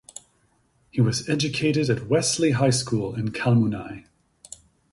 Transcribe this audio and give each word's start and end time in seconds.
He 0.89 0.99
was 0.99 1.29
educated 1.29 1.87
at 1.91 2.07
Wesley 2.07 2.53
High 2.53 2.71
School 2.71 3.13
in 3.13 3.27
Kalmunai. 3.29 4.05